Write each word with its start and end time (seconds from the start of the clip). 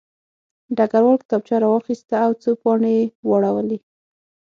ډګروال 0.77 1.17
کتابچه 1.21 1.55
راواخیسته 1.63 2.15
او 2.25 2.31
څو 2.41 2.51
پاڼې 2.61 2.91
یې 2.97 3.03
واړولې 3.29 3.77